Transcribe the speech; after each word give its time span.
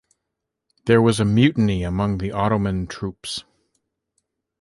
There 0.85 0.99
was 0.99 1.19
a 1.19 1.25
mutiny 1.25 1.83
among 1.83 2.17
the 2.17 2.31
Ottoman 2.31 2.87
troops. 2.87 3.43